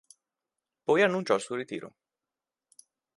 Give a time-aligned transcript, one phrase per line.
[0.83, 1.93] Poi annunciò il suo ritiro.